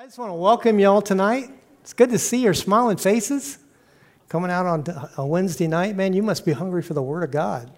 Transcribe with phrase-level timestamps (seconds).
[0.00, 1.50] I just want to welcome you all tonight.
[1.82, 3.58] It's good to see your smiling faces
[4.30, 4.82] coming out on
[5.18, 5.94] a Wednesday night.
[5.94, 7.70] Man, you must be hungry for the Word of God.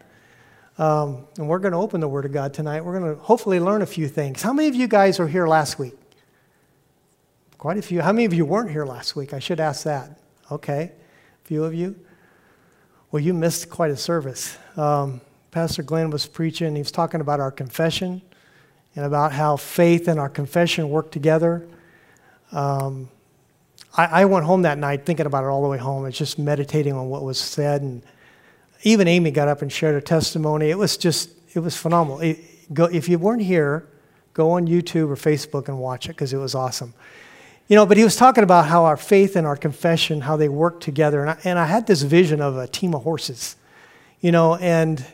[0.79, 2.85] Um, and we're going to open the Word of God tonight.
[2.85, 4.41] We're going to hopefully learn a few things.
[4.41, 5.99] How many of you guys were here last week?
[7.59, 8.01] Quite a few.
[8.01, 9.35] How many of you weren't here last week?
[9.35, 10.17] I should ask that.
[10.49, 11.97] Okay, a few of you.
[13.11, 14.57] Well, you missed quite a service.
[14.77, 15.21] Um,
[15.51, 18.23] Pastor Glenn was preaching, he was talking about our confession
[18.95, 21.67] and about how faith and our confession work together.
[22.53, 23.09] Um,
[23.97, 26.07] I, I, went home that night thinking about it all the way home.
[26.07, 27.83] It's just meditating on what was said.
[27.83, 28.03] And
[28.83, 30.71] even Amy got up and shared a testimony.
[30.71, 32.21] It was just, it was phenomenal.
[32.21, 32.39] It,
[32.75, 33.89] go, if you weren't here,
[34.35, 36.95] go on YouTube or Facebook and watch it because it was awesome.
[37.69, 40.49] You know, but he was talking about how our faith and our confession, how they
[40.49, 41.23] work together.
[41.23, 43.57] And I, and I had this vision of a team of horses,
[44.21, 45.05] you know, and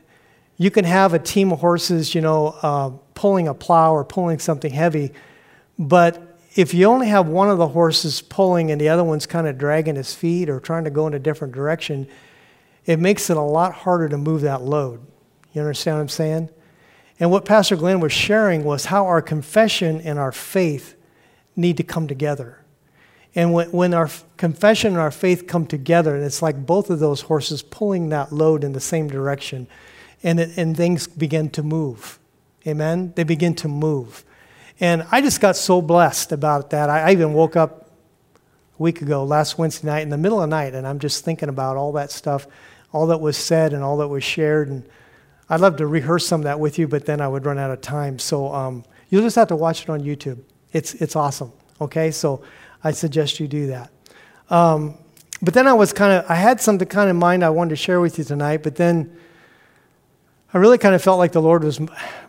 [0.57, 4.41] you can have a team of horses, you know, uh, pulling a plow or pulling
[4.41, 5.13] something heavy,
[5.79, 9.47] but if you only have one of the horses pulling and the other one's kind
[9.47, 12.09] of dragging his feet or trying to go in a different direction,
[12.87, 15.01] it makes it a lot harder to move that load.
[15.53, 16.49] You understand what I'm saying?
[17.21, 20.95] And what Pastor Glenn was sharing was how our confession and our faith
[21.57, 22.65] need to come together.
[23.35, 26.99] And when, when our confession and our faith come together, and it's like both of
[26.99, 29.67] those horses pulling that load in the same direction,
[30.23, 32.19] and, it, and things begin to move.
[32.67, 33.13] Amen?
[33.17, 34.25] They begin to move.
[34.81, 36.89] And I just got so blessed about that.
[36.89, 37.91] I, even woke up
[38.79, 41.25] a week ago, last Wednesday night, in the middle of the night, and I'm just
[41.25, 42.47] thinking about all that stuff,
[42.93, 44.69] all that was said and all that was shared.
[44.69, 44.89] And
[45.49, 47.71] I'd love to rehearse some of that with you, but then I would run out
[47.71, 48.19] of time.
[48.19, 50.39] So um, you'll just have to watch it on YouTube.
[50.73, 51.53] It's, it's awesome.
[51.81, 52.11] Okay?
[52.13, 52.43] So
[52.85, 53.91] I suggest you do that.
[54.49, 54.97] Um,
[55.43, 57.71] but then I was kind of, I had something kind of in mind I wanted
[57.71, 59.17] to share with you tonight, but then
[60.53, 61.79] I really kind of felt like the Lord was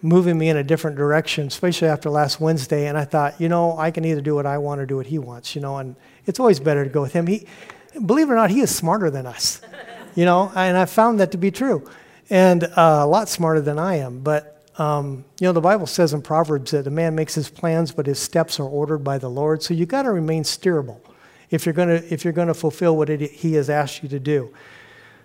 [0.02, 2.88] moving me in a different direction, especially after last Wednesday.
[2.88, 5.06] And I thought, you know, I can either do what I want or do what
[5.06, 5.96] He wants, you know, and
[6.26, 7.28] it's always better to go with Him.
[7.28, 7.48] He,
[8.06, 9.62] believe it or not, He is smarter than us,
[10.16, 11.90] you know, and I found that to be true,
[12.30, 14.20] and uh, a lot smarter than I am.
[14.20, 17.92] But um, you know, the Bible says in Proverbs that a man makes his plans,
[17.92, 19.64] but his steps are ordered by the Lord.
[19.64, 21.00] So you got to remain steerable
[21.50, 24.10] if you're going to if you're going to fulfill what it, He has asked you
[24.10, 24.54] to do.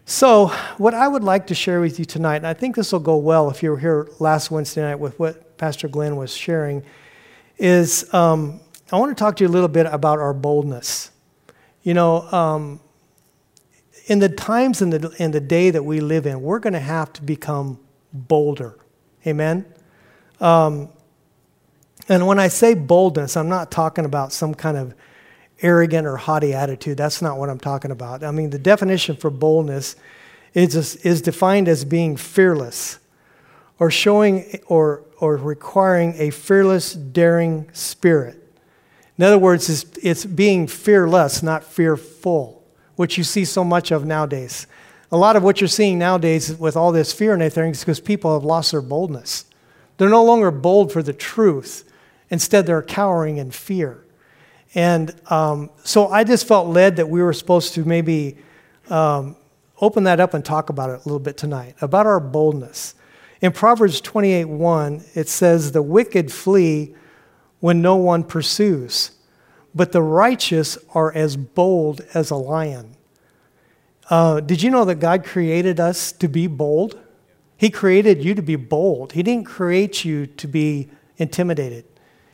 [0.07, 3.01] So, what I would like to share with you tonight, and I think this will
[3.01, 6.83] go well if you were here last Wednesday night with what Pastor Glenn was sharing,
[7.57, 8.61] is um,
[8.93, 11.11] I want to talk to you a little bit about our boldness.
[11.83, 12.81] You know, um,
[14.07, 16.81] in the times and the, in the day that we live in, we're going to
[16.81, 17.81] have to become
[18.13, 18.77] bolder.
[19.27, 19.65] Amen?
[20.39, 20.91] Um,
[22.11, 24.95] and when I say boldness, I'm not talking about some kind of
[25.63, 26.99] arrogant or haughty attitude.
[26.99, 28.23] That's not what I'm talking about.
[28.25, 29.97] I mean, the definition for boldness
[30.53, 32.99] is, is defined as being fearless
[33.79, 38.41] or showing or, or requiring a fearless, daring spirit.
[39.19, 42.63] In other words, it's, it's being fearless, not fearful,
[42.97, 44.67] which you see so much of nowadays.
[45.13, 48.01] A lot of what you're seeing nowadays with all this fear and everything is because
[48.01, 49.45] people have lost their boldness.
[49.97, 51.89] They're no longer bold for the truth.
[52.31, 54.04] Instead, they're cowering in fear.
[54.75, 58.37] And um, so I just felt led that we were supposed to maybe
[58.91, 59.37] um,
[59.81, 62.95] open that up and talk about it a little bit tonight, about our boldness.
[63.41, 66.95] In Proverbs 28 1, it says, The wicked flee
[67.61, 69.13] when no one pursues,
[69.75, 72.97] but the righteous are as bold as a lion.
[74.11, 76.99] Uh, did you know that God created us to be bold?
[77.57, 79.13] He created you to be bold.
[79.13, 81.85] He didn't create you to be intimidated.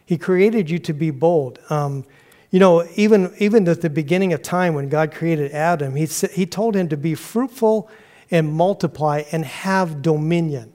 [0.04, 1.60] He created you to be bold.
[1.70, 2.04] Um,
[2.50, 6.46] you know, even, even at the beginning of time when God created Adam, he, he
[6.46, 7.88] told him to be fruitful
[8.30, 10.72] and multiply and have dominion.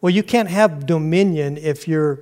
[0.00, 2.20] Well, you can't have dominion if you're,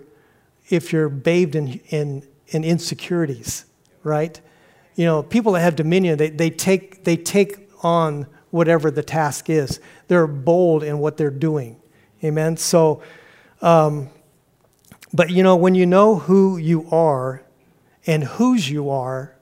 [0.69, 3.65] if you're bathed in, in, in insecurities,
[4.03, 4.41] right?
[4.95, 9.49] You know, people that have dominion, they, they, take, they take on whatever the task
[9.49, 9.81] is.
[10.09, 11.81] They're bold in what they're doing.
[12.23, 12.59] Amen?
[12.59, 13.03] So,
[13.63, 14.11] um,
[15.15, 17.43] but you know, when you know who you are,
[18.07, 19.35] and whose you are,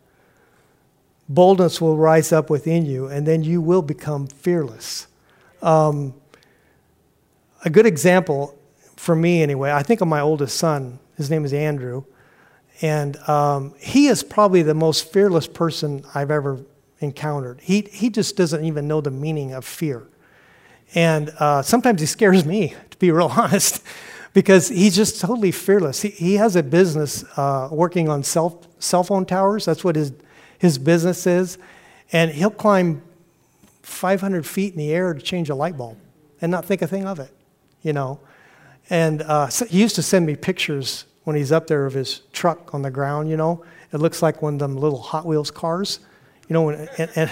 [1.28, 5.06] boldness will rise up within you, and then you will become fearless.
[5.62, 6.14] Um,
[7.64, 8.58] a good example
[8.96, 10.98] for me, anyway, I think of my oldest son.
[11.16, 12.04] His name is Andrew.
[12.82, 16.60] And um, he is probably the most fearless person I've ever
[17.00, 17.60] encountered.
[17.60, 20.06] He, he just doesn't even know the meaning of fear.
[20.94, 23.82] And uh, sometimes he scares me, to be real honest
[24.32, 26.02] because he's just totally fearless.
[26.02, 29.64] He, he has a business uh, working on cell, cell phone towers.
[29.64, 30.12] That's what his,
[30.58, 31.58] his business is.
[32.12, 33.02] And he'll climb
[33.82, 35.96] 500 feet in the air to change a light bulb
[36.40, 37.32] and not think a thing of it,
[37.82, 38.20] you know.
[38.88, 42.20] And uh, so he used to send me pictures when he's up there of his
[42.32, 43.64] truck on the ground, you know.
[43.92, 46.00] It looks like one of them little Hot Wheels cars,
[46.48, 46.68] you know.
[46.70, 47.30] And, and, and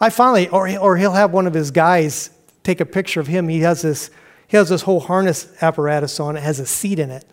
[0.00, 2.30] I finally, or, or he'll have one of his guys
[2.62, 3.48] take a picture of him.
[3.48, 4.10] He has this,
[4.46, 6.36] he has this whole harness apparatus on.
[6.36, 7.24] It has a seat in it,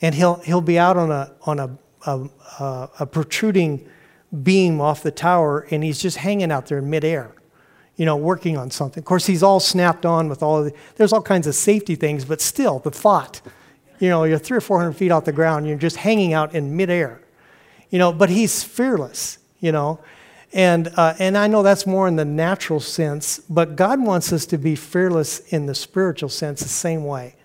[0.00, 2.28] and he'll he'll be out on a on a a,
[3.00, 3.88] a, protruding
[4.42, 7.32] beam off the tower, and he's just hanging out there in midair,
[7.96, 9.00] you know, working on something.
[9.00, 12.24] Of course, he's all snapped on with all the, there's all kinds of safety things,
[12.24, 13.40] but still, the thought,
[13.98, 16.54] you know, you're three or four hundred feet off the ground, you're just hanging out
[16.54, 17.20] in midair,
[17.90, 20.00] you know, but he's fearless, you know.
[20.52, 24.44] And, uh, and I know that's more in the natural sense, but God wants us
[24.46, 27.36] to be fearless in the spiritual sense the same way.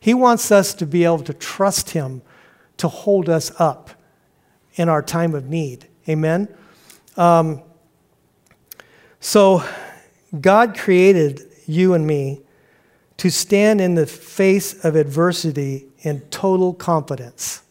[0.00, 2.22] He wants us to be able to trust Him
[2.78, 3.90] to hold us up
[4.74, 5.86] in our time of need.
[6.08, 6.48] Amen?
[7.16, 7.62] Um,
[9.20, 9.64] so,
[10.40, 12.42] God created you and me
[13.16, 17.62] to stand in the face of adversity in total confidence.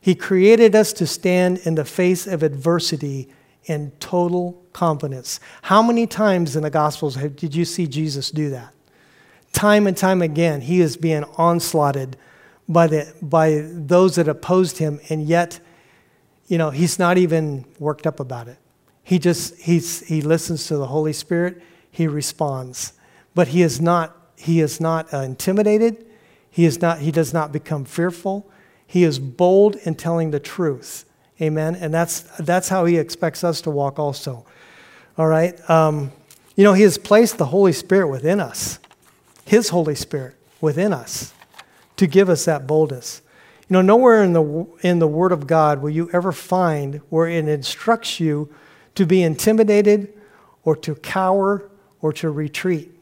[0.00, 3.28] He created us to stand in the face of adversity
[3.66, 5.40] in total confidence.
[5.62, 8.72] How many times in the Gospels have, did you see Jesus do that?
[9.52, 12.16] Time and time again, he is being onslaughted
[12.68, 15.60] by, the, by those that opposed him, and yet
[16.46, 18.58] you know, he's not even worked up about it.
[19.02, 21.62] He just he's, he listens to the Holy Spirit.
[21.90, 22.94] He responds,
[23.34, 26.04] but he is not he is not uh, intimidated.
[26.50, 28.50] He is not he does not become fearful.
[28.86, 31.04] He is bold in telling the truth.
[31.40, 31.74] Amen.
[31.74, 34.44] And that's that's how he expects us to walk also.
[35.18, 35.58] All right.
[35.68, 36.12] Um,
[36.56, 38.78] you know, he has placed the Holy Spirit within us,
[39.44, 41.32] his Holy Spirit within us,
[41.96, 43.22] to give us that boldness.
[43.68, 47.26] You know, nowhere in the, in the Word of God will you ever find where
[47.26, 48.52] it instructs you
[48.94, 50.12] to be intimidated
[50.64, 51.70] or to cower
[52.00, 52.92] or to retreat.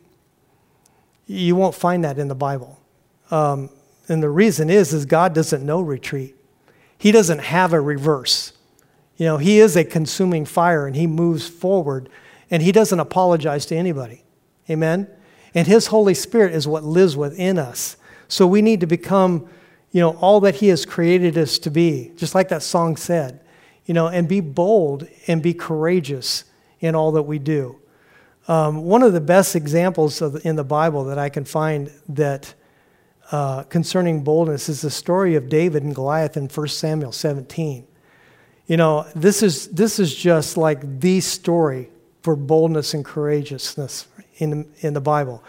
[1.27, 2.79] You won't find that in the Bible.
[3.31, 3.71] Um,
[4.09, 6.37] and the reason is, is God doesn't know retreat.
[7.03, 8.53] He doesn't have a reverse.
[9.17, 12.09] You know, he is a consuming fire and he moves forward
[12.49, 14.23] and he doesn't apologize to anybody.
[14.71, 15.09] Amen?
[15.53, 17.97] And his Holy Spirit is what lives within us.
[18.29, 19.49] So we need to become
[19.91, 23.41] you know, all that He has created us to be, just like that song said,
[23.85, 26.45] you know, and be bold and be courageous
[26.81, 27.79] in all that we do.
[28.49, 32.55] Um, one of the best examples of, in the Bible that I can find that
[33.33, 37.87] uh, concerning boldness is the story of David and Goliath in 1 Samuel 17.
[38.67, 41.89] You know, this is, this is just like the story
[42.21, 44.07] for boldness and courageousness
[44.37, 45.43] in, in the Bible.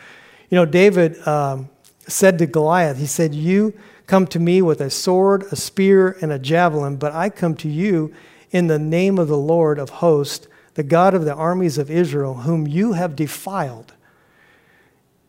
[0.49, 1.69] You know, David um,
[2.07, 3.77] said to Goliath, he said, You
[4.07, 7.69] come to me with a sword, a spear, and a javelin, but I come to
[7.69, 8.13] you
[8.51, 12.33] in the name of the Lord of hosts, the God of the armies of Israel,
[12.35, 13.93] whom you have defiled.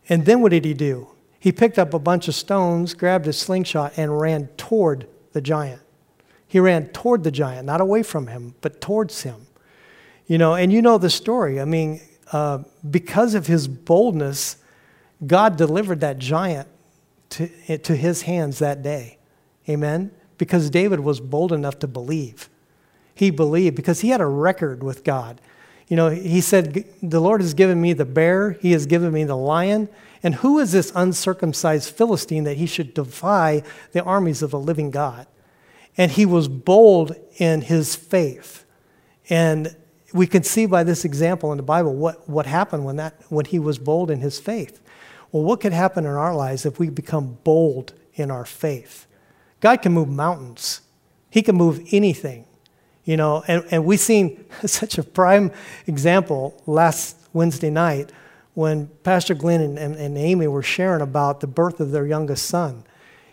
[0.09, 1.09] And then what did he do?
[1.45, 5.83] He picked up a bunch of stones, grabbed his slingshot, and ran toward the giant.
[6.49, 9.47] He ran toward the giant, not away from him, but towards him.
[10.27, 11.61] You know, and you know the story.
[11.61, 12.01] I mean,
[12.33, 12.61] uh,
[12.91, 14.57] because of his boldness,
[15.27, 16.67] God delivered that giant
[17.29, 19.19] to, to his hands that day.
[19.69, 20.13] Amen?
[20.39, 22.49] Because David was bold enough to believe.
[23.15, 25.43] He believed because he had a record with God.
[25.89, 29.25] You know, he said, The Lord has given me the bear, he has given me
[29.25, 29.91] the lion.
[30.25, 33.63] And who is this uncircumcised Philistine that he should defy
[33.93, 35.27] the armies of the living God?
[35.99, 38.65] And he was bold in his faith.
[39.29, 39.77] And
[40.15, 43.45] we can see by this example in the Bible what, what happened when, that, when
[43.45, 44.81] he was bold in his faith.
[45.31, 49.07] Well, what could happen in our lives if we become bold in our faith?
[49.61, 50.81] God can move mountains,
[51.31, 52.47] He can move anything.
[53.05, 55.53] You know, and, and we've seen such a prime
[55.87, 58.11] example last Wednesday night
[58.55, 62.47] when Pastor Glenn and, and, and Amy were sharing about the birth of their youngest
[62.47, 62.85] son.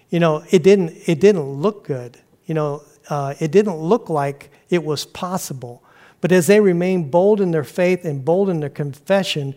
[0.09, 2.17] You know, it didn't, it didn't look good.
[2.45, 5.83] You know, uh, it didn't look like it was possible.
[6.19, 9.55] But as they remained bold in their faith and bold in their confession,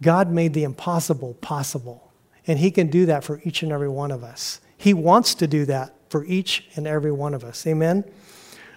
[0.00, 2.12] God made the impossible possible.
[2.46, 4.60] And He can do that for each and every one of us.
[4.76, 7.66] He wants to do that for each and every one of us.
[7.66, 8.04] Amen?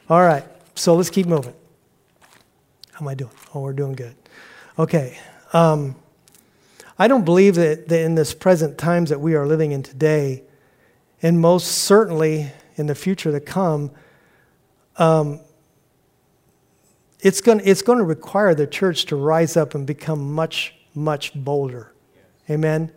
[0.09, 1.53] All right, so let's keep moving.
[2.93, 3.31] How am I doing?
[3.53, 4.15] Oh, we're doing good.
[4.79, 5.17] Okay.
[5.53, 5.95] Um,
[6.99, 10.43] I don't believe that, that in this present times that we are living in today,
[11.21, 13.91] and most certainly in the future to come,
[14.97, 15.39] um,
[17.19, 21.33] it's going it's going to require the church to rise up and become much much
[21.33, 21.91] bolder.
[22.49, 22.91] Amen.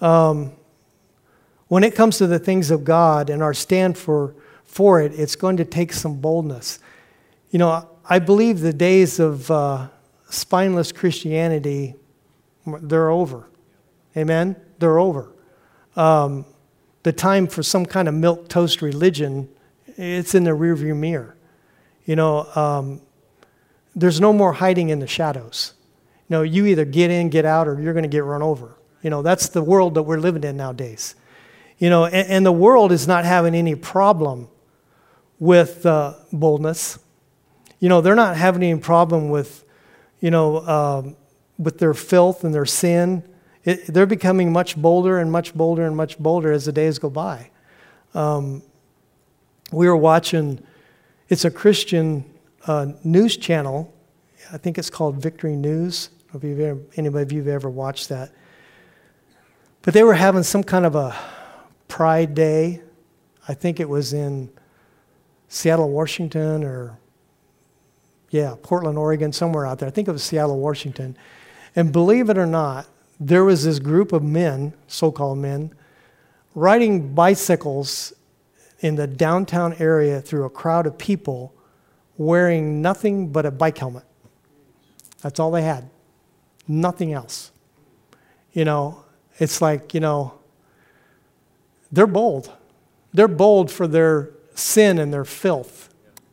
[0.00, 0.52] Um,
[1.68, 5.36] when it comes to the things of God and our stand for, for it, it's
[5.36, 6.78] going to take some boldness.
[7.50, 9.88] You know, I believe the days of uh,
[10.30, 11.94] spineless Christianity,
[12.66, 13.48] they're over.
[14.16, 14.56] Amen?
[14.78, 15.32] They're over.
[15.96, 16.44] Um,
[17.02, 19.48] the time for some kind of milquetoast religion,
[19.86, 21.36] it's in the rearview mirror.
[22.04, 23.00] You know, um,
[23.94, 25.74] there's no more hiding in the shadows.
[26.28, 28.76] You know, you either get in, get out, or you're going to get run over.
[29.02, 31.14] You know, that's the world that we're living in nowadays.
[31.78, 34.48] You know, and, and the world is not having any problem
[35.38, 36.98] with uh, boldness.
[37.80, 39.64] You know, they're not having any problem with,
[40.20, 41.16] you know, um,
[41.58, 43.22] with their filth and their sin.
[43.64, 47.10] It, they're becoming much bolder and much bolder and much bolder as the days go
[47.10, 47.50] by.
[48.14, 48.62] Um,
[49.72, 50.64] we were watching,
[51.28, 52.24] it's a Christian
[52.66, 53.94] uh, news channel.
[54.52, 56.10] I think it's called Victory News.
[56.34, 58.32] If you've ever, anybody of you have ever watched that.
[59.82, 61.16] But they were having some kind of a
[61.88, 62.82] Pride Day.
[63.46, 64.50] I think it was in
[65.48, 66.98] Seattle, Washington, or
[68.30, 69.88] yeah, Portland, Oregon, somewhere out there.
[69.88, 71.16] I think it was Seattle, Washington.
[71.74, 72.86] And believe it or not,
[73.20, 75.74] there was this group of men, so called men,
[76.54, 78.12] riding bicycles
[78.80, 81.54] in the downtown area through a crowd of people
[82.16, 84.04] wearing nothing but a bike helmet.
[85.22, 85.88] That's all they had.
[86.66, 87.50] Nothing else.
[88.52, 89.04] You know,
[89.38, 90.34] it's like, you know,
[91.90, 92.52] they're bold.
[93.12, 95.92] They're bold for their sin and their filth,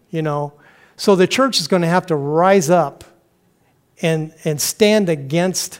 [0.09, 0.53] you know.
[0.97, 3.03] So the church is going to have to rise up
[4.01, 5.79] and, and stand against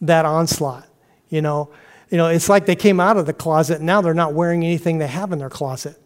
[0.00, 0.88] that onslaught,
[1.28, 1.70] you know.
[2.10, 4.98] You know, it's like they came out of the closet now they're not wearing anything
[4.98, 5.96] they have in their closet.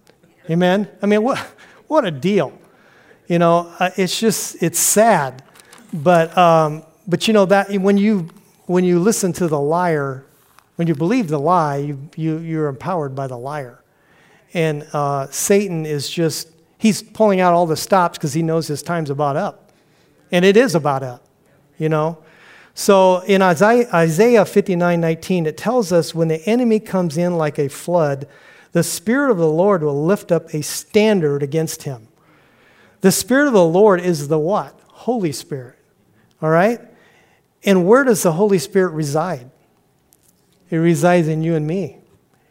[0.51, 0.87] Amen?
[1.01, 1.39] I mean, what,
[1.87, 2.53] what a deal.
[3.27, 5.43] You know, uh, it's just, it's sad.
[5.95, 8.29] But, um, but you know, that when you,
[8.67, 10.27] when you listen to the liar,
[10.77, 13.83] when you believe the lie, you, you, you're empowered by the liar.
[14.53, 16.49] And uh, Satan is just,
[16.85, 19.73] he's pulling out all the stops because he knows his time's about up.
[20.31, 21.27] And it is about up,
[21.79, 22.19] you know.
[22.75, 27.59] So in Isaiah, Isaiah 59 19, it tells us when the enemy comes in like
[27.59, 28.29] a flood,
[28.73, 32.09] the Spirit of the Lord will lift up a standard against him.
[33.01, 34.79] The Spirit of the Lord is the what?
[34.89, 35.79] Holy Spirit.
[36.43, 36.81] All right?
[37.65, 39.51] And where does the Holy Spirit reside?
[40.69, 41.97] It resides in you and me.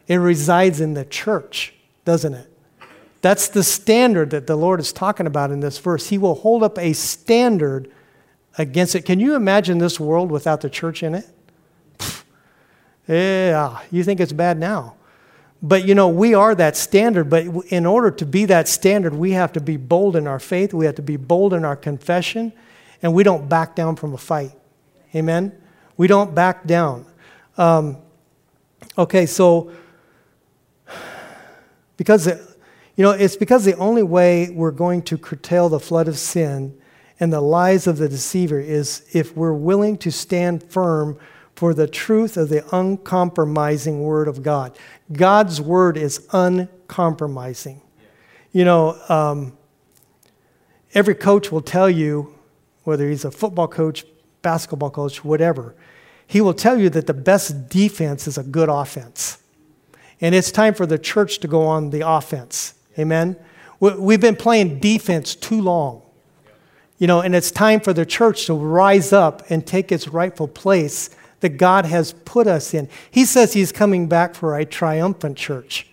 [0.08, 1.72] It resides in the church,
[2.04, 2.53] doesn't it?
[3.24, 6.10] That's the standard that the Lord is talking about in this verse.
[6.10, 7.90] He will hold up a standard
[8.58, 9.06] against it.
[9.06, 11.26] Can you imagine this world without the church in it?
[13.08, 14.96] Yeah, you think it's bad now.
[15.62, 17.30] But you know, we are that standard.
[17.30, 20.74] But in order to be that standard, we have to be bold in our faith.
[20.74, 22.52] We have to be bold in our confession.
[23.02, 24.52] And we don't back down from a fight.
[25.14, 25.58] Amen?
[25.96, 27.06] We don't back down.
[27.56, 27.96] Um,
[28.98, 29.72] okay, so
[31.96, 32.28] because,
[32.96, 36.78] you know, it's because the only way we're going to curtail the flood of sin
[37.18, 41.18] and the lies of the deceiver is if we're willing to stand firm
[41.54, 44.76] for the truth of the uncompromising Word of God.
[45.12, 47.80] God's Word is uncompromising.
[48.52, 49.56] You know, um,
[50.94, 52.34] every coach will tell you,
[52.82, 54.04] whether he's a football coach,
[54.42, 55.74] basketball coach, whatever,
[56.26, 59.38] he will tell you that the best defense is a good offense.
[60.20, 62.74] And it's time for the church to go on the offense.
[62.98, 63.36] Amen?
[63.80, 66.02] We've been playing defense too long.
[66.98, 70.48] You know, and it's time for the church to rise up and take its rightful
[70.48, 71.10] place
[71.40, 72.88] that God has put us in.
[73.10, 75.88] He says He's coming back for a triumphant church.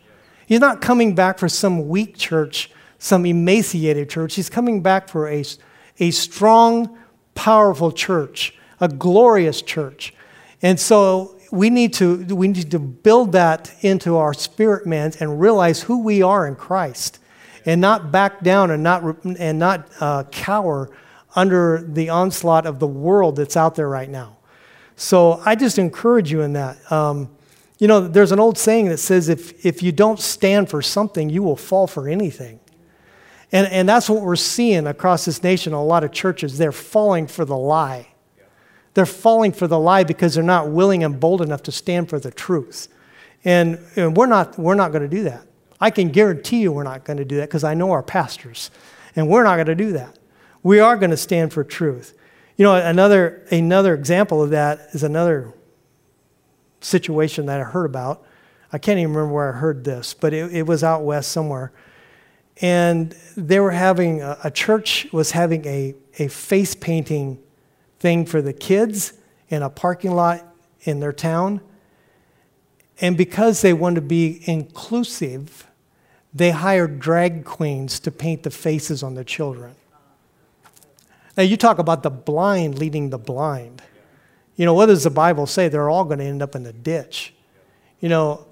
[0.45, 4.35] He's not coming back for some weak church, some emaciated church.
[4.35, 5.43] He's coming back for a,
[5.99, 6.97] a strong,
[7.35, 10.13] powerful church, a glorious church.
[10.61, 15.39] And so we need to, we need to build that into our spirit man and
[15.39, 17.19] realize who we are in Christ
[17.65, 20.89] and not back down and not, and not uh, cower
[21.35, 24.37] under the onslaught of the world that's out there right now.
[24.95, 26.91] So I just encourage you in that.
[26.91, 27.29] Um,
[27.79, 31.29] you know, there's an old saying that says if, if you don't stand for something,
[31.29, 32.59] you will fall for anything.
[33.51, 35.73] And, and that's what we're seeing across this nation.
[35.73, 38.10] A lot of churches, they're falling for the lie.
[38.93, 42.19] They're falling for the lie because they're not willing and bold enough to stand for
[42.19, 42.87] the truth.
[43.43, 45.45] And, and we're not, we're not going to do that.
[45.79, 48.69] I can guarantee you we're not going to do that because I know our pastors.
[49.15, 50.19] And we're not going to do that.
[50.63, 52.17] We are going to stand for truth.
[52.55, 55.53] You know, another, another example of that is another
[56.81, 58.23] situation that I heard about.
[58.71, 61.71] I can't even remember where I heard this, but it, it was out west somewhere.
[62.61, 67.39] And they were having, a, a church was having a, a face painting
[68.01, 69.13] thing for the kids
[69.49, 70.43] in a parking lot
[70.81, 71.61] in their town.
[72.99, 75.67] And because they wanted to be inclusive,
[76.33, 79.75] they hired drag queens to paint the faces on the children.
[81.37, 83.81] Now, you talk about the blind leading the blind.
[84.55, 85.69] You know, what does the Bible say?
[85.69, 87.33] They're all going to end up in the ditch.
[87.99, 88.47] You know,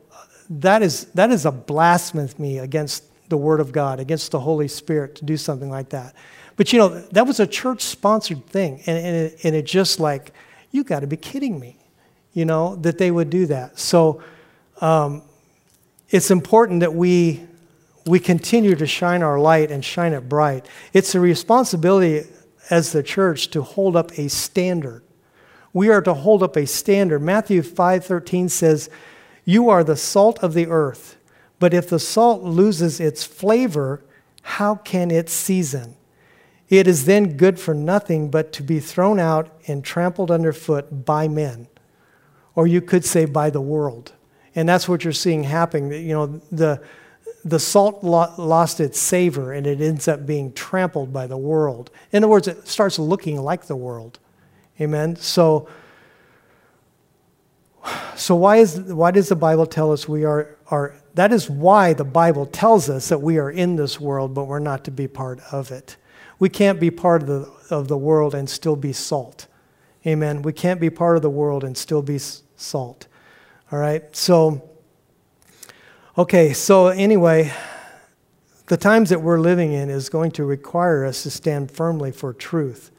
[0.50, 5.16] that is, that is a blasphemy against the Word of God, against the Holy Spirit
[5.16, 6.16] to do something like that.
[6.60, 8.84] But you know, that was a church sponsored thing.
[8.86, 10.34] And, and, it, and it just like,
[10.72, 11.78] you got to be kidding me,
[12.34, 13.80] you know, that they would do that.
[13.80, 14.22] So
[14.82, 15.22] um,
[16.10, 17.48] it's important that we,
[18.06, 20.68] we continue to shine our light and shine it bright.
[20.92, 22.28] It's a responsibility
[22.70, 25.02] as the church to hold up a standard.
[25.72, 27.22] We are to hold up a standard.
[27.22, 28.90] Matthew 5:13 says,
[29.46, 31.16] "You are the salt of the earth,
[31.58, 34.02] but if the salt loses its flavor,
[34.42, 35.96] how can it season?
[36.70, 41.28] It is then good for nothing but to be thrown out and trampled underfoot by
[41.28, 41.68] men."
[42.56, 44.14] Or you could say by the world.
[44.56, 45.92] And that's what you're seeing happening.
[45.92, 46.82] You know, the
[47.46, 51.90] the salt lost its savor and it ends up being trampled by the world.
[52.12, 54.20] In other words, it starts looking like the world.
[54.80, 55.16] Amen.
[55.16, 55.68] So,
[58.16, 61.94] so why, is, why does the Bible tell us we are, are, that is why
[61.94, 65.08] the Bible tells us that we are in this world, but we're not to be
[65.08, 65.96] part of it.
[66.40, 69.48] We can't be part of the, of the world and still be salt.
[70.08, 70.42] Amen.
[70.42, 73.08] We can't be part of the world and still be salt.
[73.72, 74.16] All right.
[74.16, 74.70] So,
[76.20, 77.54] Okay, so anyway,
[78.68, 82.34] the times that we're living in is going to require us to stand firmly for
[82.34, 82.92] truth.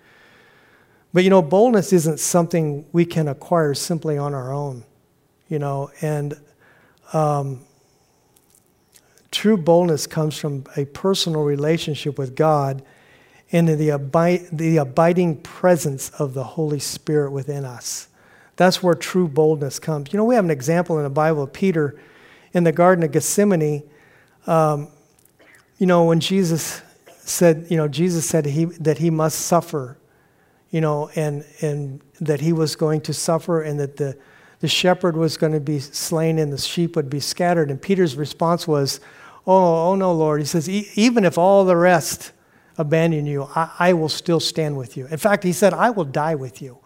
[1.13, 4.85] But you know, boldness isn't something we can acquire simply on our own,
[5.51, 6.41] you know, and
[7.13, 7.61] um,
[9.31, 12.83] true boldness comes from a personal relationship with God
[13.53, 18.09] and the, abide, the abiding presence of the Holy Spirit within us.
[18.57, 20.13] That's where true boldness comes.
[20.13, 21.99] You know, we have an example in the Bible of Peter
[22.53, 23.83] in the Garden of Gethsemane,
[24.47, 24.89] um,
[25.79, 26.83] you know, when Jesus
[27.19, 29.97] said, you know, Jesus said he, that he must suffer,
[30.71, 34.17] you know, and, and that he was going to suffer and that the,
[34.61, 37.71] the shepherd was going to be slain and the sheep would be scattered.
[37.71, 39.01] And Peter's response was,
[39.47, 40.41] Oh, oh no, Lord.
[40.41, 42.33] He says, even if all the rest
[42.81, 45.07] abandon you, I, I will still stand with you.
[45.07, 46.79] In fact, he said, I will die with you.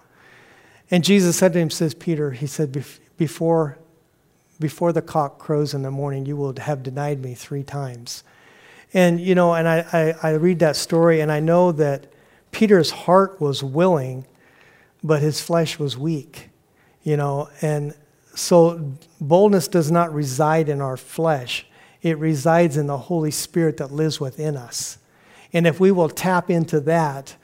[0.91, 2.85] And Jesus said to him, says Peter, he said,
[3.17, 3.79] before
[4.61, 8.23] before the cock crows in the morning, you will have denied me three times.
[8.93, 12.07] And, you know, and I, I, I, read that story and I know that
[12.53, 14.27] Peter's heart was willing,
[15.03, 16.51] but his flesh was weak,
[17.03, 17.49] you know.
[17.61, 17.95] And
[18.37, 21.67] so boldness does not reside in our flesh,
[22.03, 24.99] it resides in the Holy Spirit that lives within us.
[25.55, 27.37] And if we will tap into that,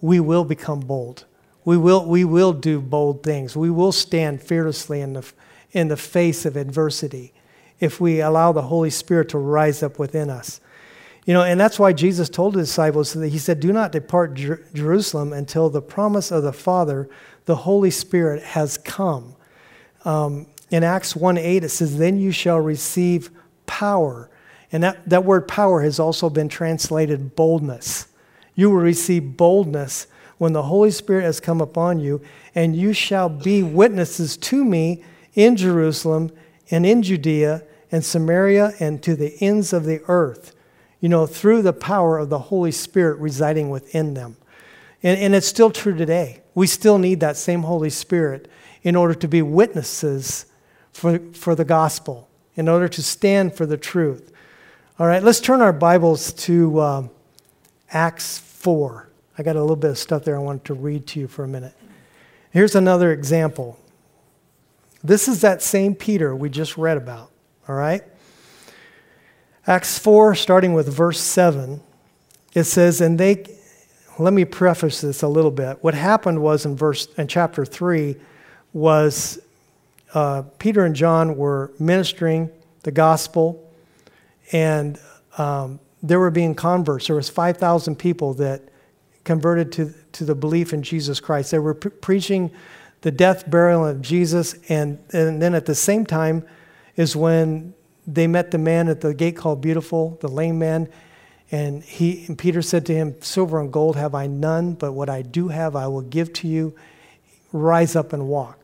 [0.00, 1.26] we will become bold.
[1.64, 3.54] We will, we will do bold things.
[3.54, 5.30] We will stand fearlessly in the,
[5.72, 7.34] in the face of adversity
[7.78, 10.60] if we allow the Holy Spirit to rise up within us.
[11.26, 14.32] You know, and that's why Jesus told the disciples that he said, Do not depart
[14.32, 17.08] Jer- Jerusalem until the promise of the Father,
[17.44, 19.36] the Holy Spirit, has come.
[20.06, 23.30] Um, in Acts 1 8, it says, Then you shall receive
[23.66, 24.30] power.
[24.70, 28.08] And that, that word power has also been translated boldness.
[28.54, 30.06] You will receive boldness
[30.38, 32.20] when the Holy Spirit has come upon you,
[32.54, 35.02] and you shall be witnesses to me
[35.34, 36.30] in Jerusalem
[36.70, 40.54] and in Judea and Samaria and to the ends of the earth,
[41.00, 44.36] you know, through the power of the Holy Spirit residing within them.
[45.02, 46.42] And, and it's still true today.
[46.54, 48.48] We still need that same Holy Spirit
[48.82, 50.46] in order to be witnesses
[50.92, 54.32] for, for the gospel, in order to stand for the truth.
[55.00, 57.10] All right, let's turn our Bibles to um,
[57.92, 59.08] Acts 4.
[59.38, 61.44] I got a little bit of stuff there I wanted to read to you for
[61.44, 61.72] a minute.
[62.50, 63.78] Here's another example.
[65.04, 67.30] This is that same Peter we just read about,
[67.68, 68.02] all right?
[69.68, 71.80] Acts 4, starting with verse 7,
[72.54, 73.46] it says, And they,
[74.18, 75.78] let me preface this a little bit.
[75.80, 78.16] What happened was in verse, in chapter 3,
[78.72, 79.38] was
[80.12, 82.50] uh, Peter and John were ministering
[82.82, 83.64] the gospel,
[84.52, 84.98] and
[85.36, 87.06] um, were being converts.
[87.06, 88.62] There was 5,000 people that
[89.24, 91.50] converted to, to the belief in Jesus Christ.
[91.50, 92.50] They were pre- preaching
[93.02, 96.44] the death, burial of Jesus, and, and then at the same time
[96.96, 97.74] is when
[98.06, 100.88] they met the man at the gate called Beautiful, the lame man,
[101.50, 105.08] and he and Peter said to him, "Silver and gold have I none, but what
[105.08, 106.74] I do have I will give to you.
[107.52, 108.58] Rise up and walk."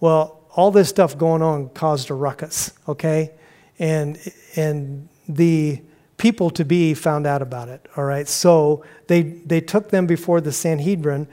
[0.00, 3.32] Well, all this stuff going on caused a ruckus, okay,
[3.78, 4.18] and
[4.56, 5.80] and the
[6.16, 7.86] people to be found out about it.
[7.96, 11.28] All right, so they they took them before the Sanhedrin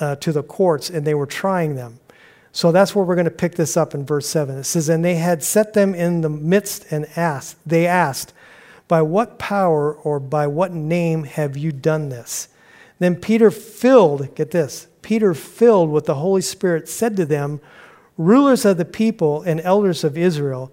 [0.00, 2.00] uh, to the courts and they were trying them.
[2.52, 4.58] So that's where we're going to pick this up in verse 7.
[4.58, 8.32] It says, And they had set them in the midst and asked, they asked,
[8.86, 12.48] By what power or by what name have you done this?
[13.00, 17.60] Then Peter, filled, get this, Peter, filled with the Holy Spirit, said to them,
[18.16, 20.72] Rulers of the people and elders of Israel,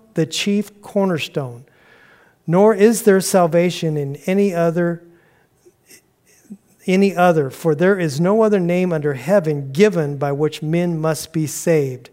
[0.13, 1.65] the chief cornerstone.
[2.47, 5.03] Nor is there salvation in any other
[6.87, 11.31] any other, for there is no other name under heaven given by which men must
[11.31, 12.09] be saved.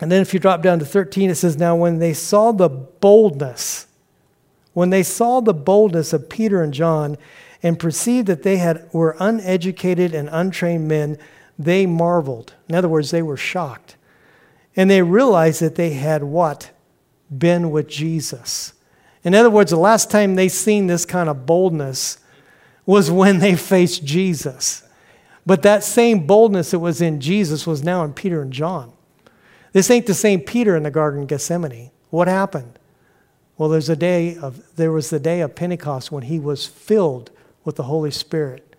[0.00, 2.68] And then if you drop down to 13, it says, Now when they saw the
[2.68, 3.86] boldness,
[4.72, 7.16] when they saw the boldness of Peter and John
[7.62, 11.18] and perceived that they had, were uneducated and untrained men,
[11.58, 12.54] they marveled.
[12.68, 13.96] In other words, they were shocked.
[14.76, 16.70] And they realized that they had what?
[17.36, 18.72] Been with Jesus.
[19.24, 22.18] In other words, the last time they seen this kind of boldness
[22.84, 24.82] was when they faced Jesus.
[25.44, 28.92] But that same boldness that was in Jesus was now in Peter and John.
[29.72, 31.90] This ain't the same Peter in the Garden of Gethsemane.
[32.10, 32.78] What happened?
[33.56, 37.30] Well, there's a day of there was the day of Pentecost when he was filled
[37.64, 38.76] with the Holy Spirit.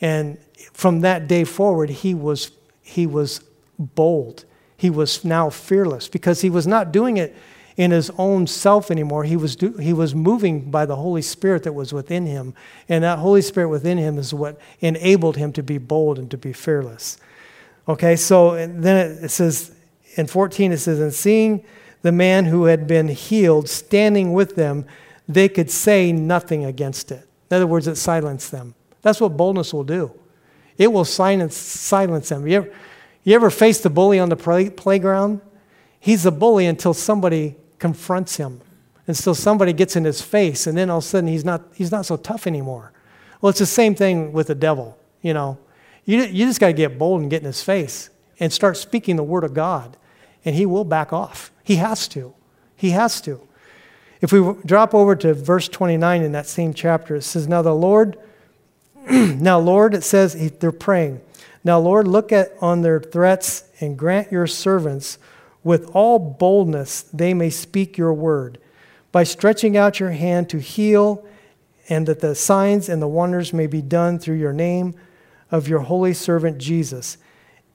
[0.00, 0.38] And
[0.72, 2.50] from that day forward, he was
[2.82, 3.40] he was
[3.78, 4.44] bold
[4.78, 7.36] he was now fearless because he was not doing it
[7.76, 9.24] in his own self anymore.
[9.24, 12.54] He was, do, he was moving by the Holy Spirit that was within him.
[12.88, 16.38] And that Holy Spirit within him is what enabled him to be bold and to
[16.38, 17.18] be fearless.
[17.88, 19.74] Okay, so then it says
[20.14, 21.64] in 14, it says, And seeing
[22.02, 24.86] the man who had been healed standing with them,
[25.28, 27.28] they could say nothing against it.
[27.50, 28.74] In other words, it silenced them.
[29.02, 30.12] That's what boldness will do.
[30.76, 32.46] It will silence, silence them.
[32.46, 32.72] You ever,
[33.24, 35.40] you ever face the bully on the play, playground?
[36.00, 38.60] He's a bully until somebody confronts him,
[39.06, 41.90] until somebody gets in his face, and then all of a sudden he's not, he's
[41.90, 42.92] not so tough anymore.
[43.40, 45.58] Well, it's the same thing with the devil, you know.
[46.04, 49.16] You, you just got to get bold and get in his face and start speaking
[49.16, 49.96] the word of God,
[50.44, 51.50] and he will back off.
[51.62, 52.34] He has to.
[52.76, 53.40] He has to.
[54.20, 57.74] If we drop over to verse 29 in that same chapter, it says, Now the
[57.74, 58.16] Lord,
[59.10, 61.20] now Lord, it says, they're praying.
[61.68, 65.18] Now, Lord, look at on their threats and grant your servants
[65.62, 68.56] with all boldness they may speak your word,
[69.12, 71.26] by stretching out your hand to heal,
[71.90, 74.94] and that the signs and the wonders may be done through your name
[75.50, 77.18] of your holy servant Jesus.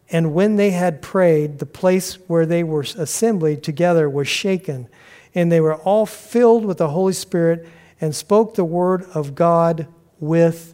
[0.10, 4.90] And when they had prayed, the place where they were assembled together was shaken,
[5.36, 7.68] and they were all filled with the Holy Spirit
[8.02, 9.86] and spoke the word of God
[10.20, 10.74] with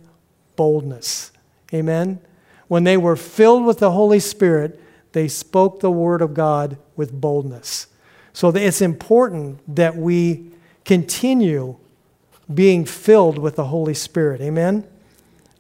[0.56, 1.34] boldness.
[1.74, 2.22] Amen.
[2.70, 4.80] When they were filled with the Holy Spirit,
[5.12, 7.88] they spoke the word of God with boldness.
[8.32, 10.52] So it's important that we
[10.86, 11.78] continue
[12.54, 14.40] being filled with the Holy Spirit.
[14.40, 14.88] Amen?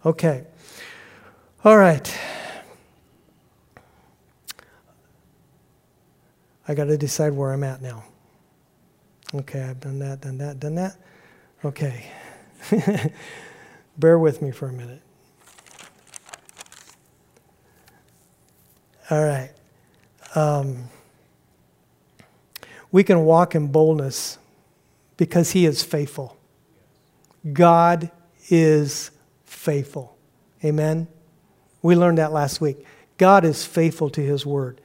[0.06, 0.46] Okay.
[1.66, 2.16] All right.
[6.68, 8.04] I got to decide where I'm at now.
[9.34, 10.96] Okay, I've done that, done that, done that.
[11.66, 12.06] Okay.
[13.98, 15.02] Bear with me for a minute.
[19.10, 19.52] All right.
[20.36, 20.90] Um,
[22.92, 24.38] we can walk in boldness
[25.18, 26.38] because He is faithful.
[27.54, 28.12] God
[28.50, 29.12] is
[29.46, 30.16] faithful.
[30.64, 31.08] Amen?
[31.82, 32.86] We learned that last week.
[33.18, 34.82] God is faithful to His word.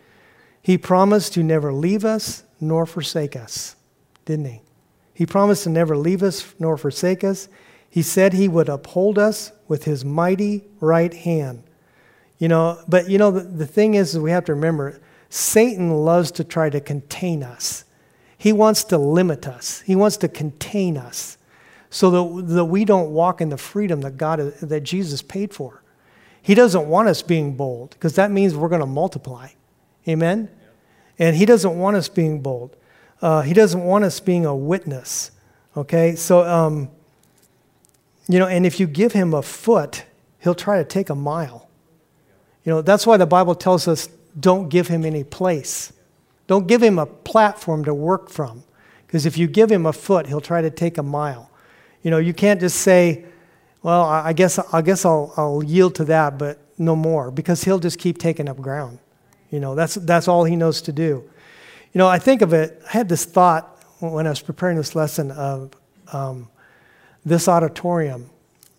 [0.62, 3.76] He promised to never leave us nor forsake us,
[4.24, 4.60] didn't He?
[5.12, 7.48] He promised to never leave us nor forsake us.
[7.90, 11.62] He said He would uphold us with His mighty right hand.
[12.44, 15.90] You know, but you know, the, the thing is, is, we have to remember Satan
[16.04, 17.86] loves to try to contain us.
[18.36, 21.38] He wants to limit us, he wants to contain us
[21.88, 25.82] so that, that we don't walk in the freedom that God that Jesus paid for.
[26.42, 29.48] He doesn't want us being bold because that means we're going to multiply.
[30.06, 30.50] Amen?
[31.18, 32.76] And he doesn't want us being bold.
[33.22, 35.30] Uh, he doesn't want us being a witness.
[35.78, 36.14] Okay?
[36.14, 36.90] So, um,
[38.28, 40.04] you know, and if you give him a foot,
[40.40, 41.64] he'll try to take a mile.
[42.64, 45.92] You know, that's why the Bible tells us don't give him any place.
[46.46, 48.64] Don't give him a platform to work from.
[49.06, 51.50] Because if you give him a foot, he'll try to take a mile.
[52.02, 53.24] You know, you can't just say,
[53.82, 57.78] well, I guess, I guess I'll, I'll yield to that, but no more, because he'll
[57.78, 58.98] just keep taking up ground.
[59.50, 61.22] You know, that's, that's all he knows to do.
[61.92, 64.96] You know, I think of it, I had this thought when I was preparing this
[64.96, 65.70] lesson of
[66.12, 66.48] um,
[67.24, 68.28] this auditorium.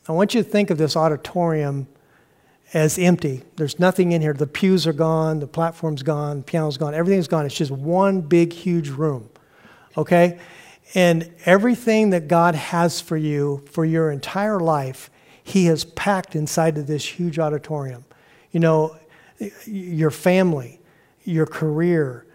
[0.08, 1.88] I want you to think of this auditorium
[2.76, 3.42] as empty.
[3.56, 4.34] There's nothing in here.
[4.34, 7.46] The pews are gone, the platform's gone, the piano's gone, everything's gone.
[7.46, 9.30] It's just one big, huge room.
[9.98, 10.38] Okay?
[10.94, 15.10] And everything that God has for you for your entire life,
[15.42, 18.04] He has packed inside of this huge auditorium.
[18.52, 18.98] You know,
[19.66, 20.82] your family,
[21.24, 22.28] your career,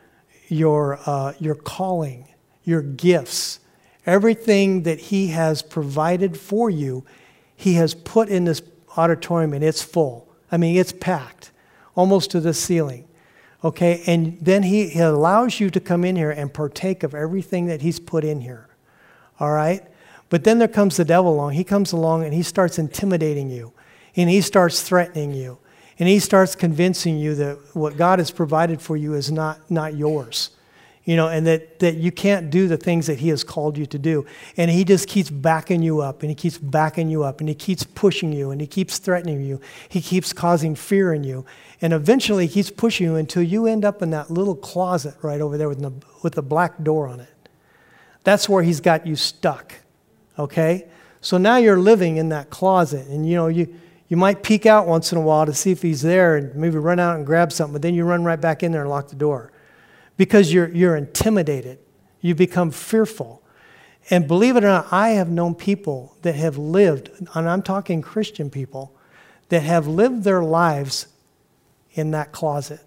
[0.49, 2.27] your, uh, your calling,
[2.65, 3.61] your gifts,
[4.07, 7.05] everything that He has provided for you,
[7.57, 8.63] He has put in this
[8.97, 10.30] auditorium and it's full.
[10.51, 11.53] I mean, it's packed
[11.95, 13.07] almost to the ceiling.
[13.63, 17.67] Okay, and then he, he allows you to come in here and partake of everything
[17.67, 18.69] that he's put in here.
[19.39, 19.83] All right?
[20.31, 21.53] But then there comes the devil along.
[21.53, 23.73] He comes along and he starts intimidating you,
[24.17, 25.59] and he starts threatening you,
[25.99, 29.95] and he starts convincing you that what God has provided for you is not, not
[29.95, 30.51] yours
[31.05, 33.87] you know, and that, that you can't do the things that He has called you
[33.87, 34.27] to do.
[34.57, 37.55] And He just keeps backing you up, and He keeps backing you up, and He
[37.55, 39.61] keeps pushing you, and He keeps threatening you.
[39.89, 41.47] He keeps causing fear in you.
[41.81, 45.41] And eventually, He keeps pushing you until you end up in that little closet right
[45.41, 47.49] over there with the, with the black door on it.
[48.23, 49.73] That's where He's got you stuck,
[50.39, 50.87] okay?
[51.23, 53.75] So now you're living in that closet, and you know, you,
[54.09, 56.77] you might peek out once in a while to see if He's there and maybe
[56.77, 59.09] run out and grab something, but then you run right back in there and lock
[59.09, 59.51] the door
[60.21, 61.79] because you're, you're intimidated.
[62.21, 63.43] You become fearful.
[64.11, 68.03] And believe it or not, I have known people that have lived, and I'm talking
[68.03, 68.95] Christian people,
[69.49, 71.07] that have lived their lives
[71.95, 72.81] in that closet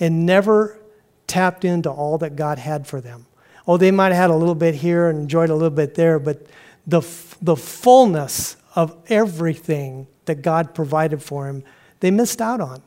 [0.00, 0.78] and never
[1.26, 3.26] tapped into all that God had for them.
[3.66, 6.18] Oh, they might have had a little bit here and enjoyed a little bit there,
[6.18, 6.46] but
[6.86, 7.02] the,
[7.42, 11.62] the fullness of everything that God provided for them,
[12.00, 12.80] they missed out on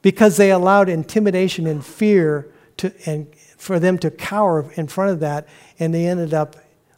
[0.00, 5.20] because they allowed intimidation and fear to, and for them to cower in front of
[5.20, 6.56] that, and they ended up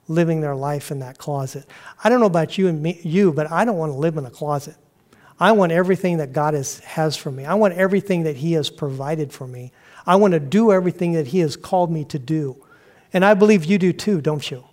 [0.08, 1.64] living their life in that closet.
[2.02, 4.24] I don't know about you and me, you, but I don't want to live in
[4.24, 4.76] a closet.
[5.40, 7.44] I want everything that God is, has for me.
[7.44, 9.72] I want everything that He has provided for me.
[10.06, 12.64] I want to do everything that He has called me to do.
[13.12, 14.64] And I believe you do too, don't you?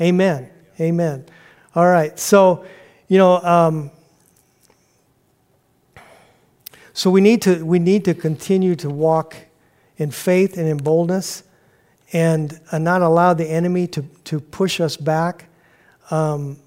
[0.00, 0.50] Amen.
[0.50, 0.50] Amen.
[0.80, 1.26] Amen.
[1.74, 2.18] All right.
[2.18, 2.64] So,
[3.08, 3.90] you know, um,
[6.92, 9.36] so we need to we need to continue to walk
[9.96, 11.44] in faith and in boldness
[12.12, 15.46] and uh, not allow the enemy to, to push us back.
[16.10, 16.58] Um,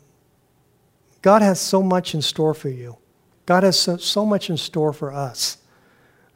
[1.21, 2.97] God has so much in store for you.
[3.45, 5.57] God has so, so much in store for us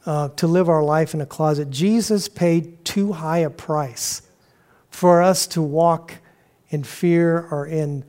[0.06, 1.70] uh, to live our life in a closet.
[1.70, 4.22] Jesus paid too high a price
[4.90, 6.16] for us to walk
[6.70, 8.06] in fear or in,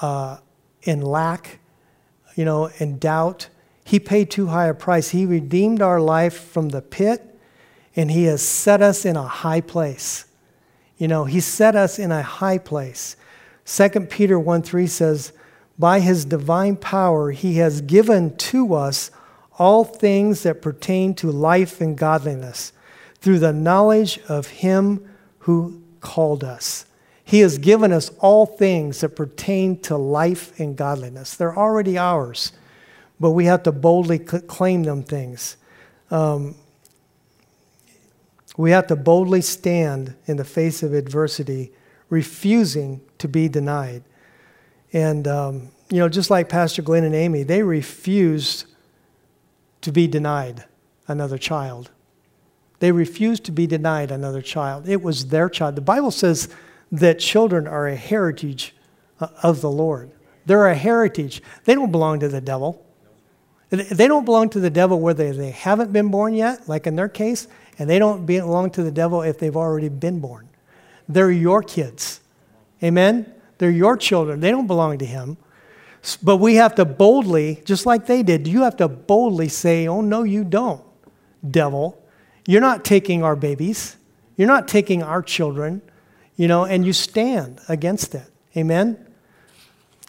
[0.00, 0.38] uh,
[0.82, 1.58] in lack,
[2.36, 3.48] you know, in doubt.
[3.84, 5.10] He paid too high a price.
[5.10, 7.33] He redeemed our life from the pit
[7.96, 10.26] and He has set us in a high place.
[10.98, 13.16] You know, He set us in a high place.
[13.66, 15.32] 2 Peter 1 3 says,
[15.78, 19.10] By His divine power, He has given to us
[19.58, 22.72] all things that pertain to life and godliness
[23.20, 25.08] through the knowledge of Him
[25.40, 26.86] who called us.
[27.24, 31.34] He has given us all things that pertain to life and godliness.
[31.34, 32.52] They're already ours,
[33.18, 35.56] but we have to boldly claim them things.
[36.10, 36.54] Um,
[38.56, 41.72] we have to boldly stand in the face of adversity,
[42.08, 44.04] refusing to be denied.
[44.92, 48.66] And, um, you know, just like Pastor Glenn and Amy, they refused
[49.80, 50.64] to be denied
[51.08, 51.90] another child.
[52.78, 54.88] They refused to be denied another child.
[54.88, 55.74] It was their child.
[55.74, 56.48] The Bible says
[56.92, 58.74] that children are a heritage
[59.20, 60.10] uh, of the Lord.
[60.46, 61.42] They're a heritage.
[61.64, 62.84] They don't belong to the devil.
[63.70, 67.08] They don't belong to the devil whether they haven't been born yet, like in their
[67.08, 70.48] case, and they don't belong to the devil if they've already been born.
[71.08, 72.20] They're your kids.
[72.82, 73.32] Amen?
[73.58, 74.40] They're your children.
[74.40, 75.36] They don't belong to him.
[76.22, 80.00] But we have to boldly, just like they did, you have to boldly say, Oh,
[80.00, 80.82] no, you don't,
[81.48, 82.00] devil.
[82.46, 83.96] You're not taking our babies.
[84.36, 85.80] You're not taking our children,
[86.36, 88.28] you know, and you stand against it.
[88.56, 88.98] Amen?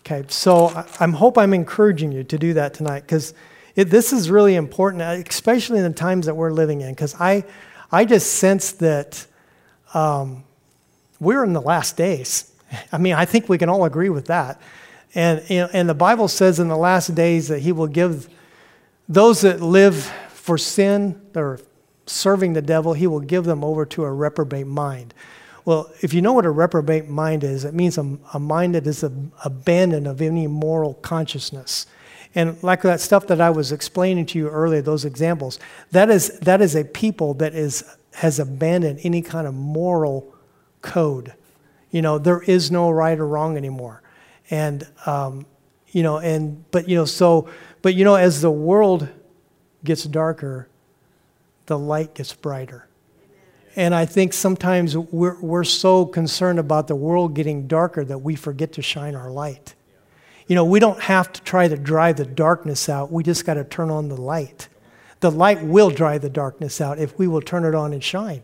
[0.02, 3.34] Okay, so I, I hope I'm encouraging you to do that tonight because
[3.76, 7.16] it, this is really important, uh, especially in the times that we're living in, because
[7.20, 7.44] I,
[7.92, 9.26] I just sense that
[9.94, 10.44] um,
[11.20, 12.52] we're in the last days.
[12.92, 14.62] I mean, I think we can all agree with that.
[15.14, 18.28] And, and the Bible says in the last days that He will give
[19.08, 21.60] those that live for sin, or
[22.06, 25.14] serving the devil, He will give them over to a reprobate mind.
[25.64, 28.86] Well, if you know what a reprobate mind is, it means a, a mind that
[28.86, 29.12] is a,
[29.44, 31.88] abandoned of any moral consciousness.
[32.36, 35.58] And like that stuff that I was explaining to you earlier, those examples,
[35.92, 40.36] that is, that is a people that is, has abandoned any kind of moral
[40.82, 41.34] code.
[41.92, 44.02] You know, there is no right or wrong anymore.
[44.50, 45.46] And, um,
[45.92, 47.50] you know, and, but, you know, so,
[47.82, 49.08] but, you know, as the world
[49.86, 50.68] gets darker,
[51.68, 52.88] the light gets brighter.
[53.78, 58.36] And I think sometimes we're, we're so concerned about the world getting darker that we
[58.36, 59.75] forget to shine our light.
[60.48, 63.56] You know, we don't have to try to drive the darkness out, we just got
[63.56, 64.68] to turn on the light.
[65.22, 68.44] The light will drive the darkness out if we will turn it on and shine.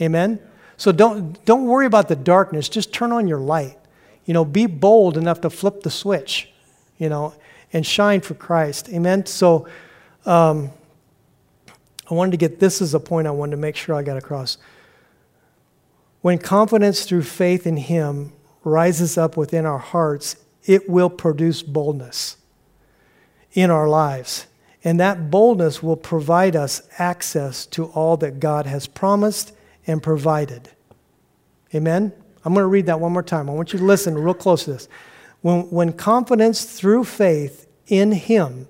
[0.00, 0.40] Amen?
[0.76, 3.78] So don't, don't worry about the darkness, just turn on your light.
[4.24, 6.50] You know, be bold enough to flip the switch,
[6.96, 7.34] you know,
[7.72, 8.88] and shine for Christ.
[8.88, 9.26] Amen?
[9.26, 9.68] So
[10.24, 10.70] um,
[12.10, 14.16] I wanted to get this as a point I wanted to make sure I got
[14.16, 14.58] across.
[16.20, 18.32] When confidence through faith in Him
[18.64, 22.36] rises up within our hearts, it will produce boldness
[23.52, 24.46] in our lives.
[24.84, 29.52] And that boldness will provide us access to all that God has promised
[29.86, 30.70] and provided.
[31.74, 32.12] Amen?
[32.44, 33.48] I'm going to read that one more time.
[33.48, 34.88] I want you to listen real close to this.
[35.40, 38.68] When, when confidence through faith in Him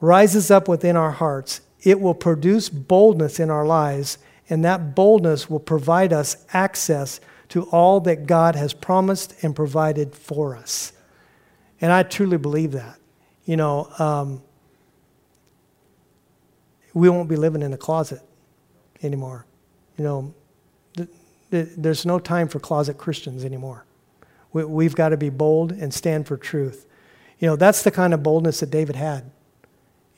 [0.00, 5.50] rises up within our hearts, it will produce boldness in our lives, and that boldness
[5.50, 7.20] will provide us access
[7.54, 10.92] to all that God has promised and provided for us.
[11.80, 12.98] And I truly believe that.
[13.44, 14.42] You know, um,
[16.94, 18.22] we won't be living in a closet
[19.04, 19.46] anymore.
[19.96, 20.34] You know,
[20.96, 21.08] th-
[21.52, 23.84] th- there's no time for closet Christians anymore.
[24.52, 26.86] We, we've got to be bold and stand for truth.
[27.38, 29.30] You know, that's the kind of boldness that David had.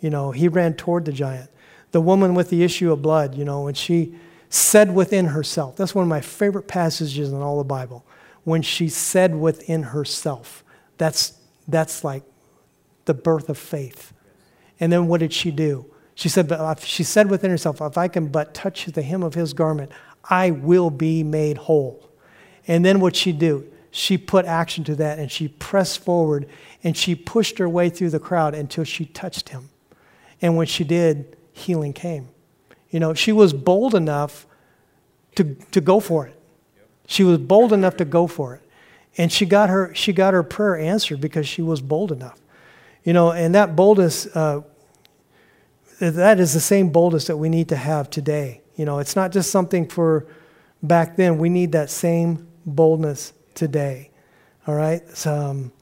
[0.01, 1.51] You know, he ran toward the giant.
[1.91, 4.15] The woman with the issue of blood, you know, when she
[4.49, 8.05] said within herself, that's one of my favorite passages in all the Bible.
[8.45, 10.65] When she said within herself,
[10.99, 12.23] that's, that's like
[13.07, 14.13] the birth of faith.
[14.79, 15.87] And then what did she do?
[16.15, 19.35] She said, but she said within herself, if I can but touch the hem of
[19.35, 19.91] his garment,
[20.25, 22.09] I will be made whole.
[22.67, 23.71] And then what she do?
[23.91, 26.49] She put action to that and she pressed forward
[26.85, 29.71] and she pushed her way through the crowd until she touched him.
[30.43, 32.29] And when she did, healing came.
[32.91, 34.47] You know, she was bold enough
[35.35, 36.41] to, to go for it.
[37.07, 38.63] She was bold enough to go for it.
[39.19, 42.41] And she got her, she got her prayer answered because she was bold enough.
[43.05, 44.63] You know, and that boldness, uh,
[46.01, 48.63] that is the same boldness that we need to have today.
[48.75, 50.27] You know, it's not just something for
[50.83, 51.39] back then.
[51.39, 54.11] We need that same boldness today.
[54.67, 55.03] All right.
[55.17, 55.73] So, um,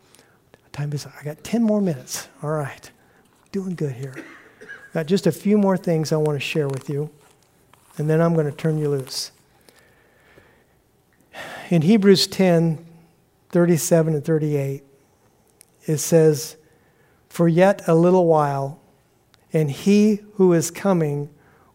[0.72, 1.06] time is.
[1.06, 2.28] I got ten more minutes.
[2.42, 2.90] All right.
[3.50, 4.14] Doing good here.
[4.94, 7.10] Got just a few more things I want to share with you,
[7.98, 9.32] and then I'm going to turn you loose.
[11.68, 12.86] In Hebrews 10,
[13.48, 14.84] 37 and 38,
[15.86, 16.56] it says,
[17.28, 18.80] For yet a little while
[19.52, 21.28] and he who is coming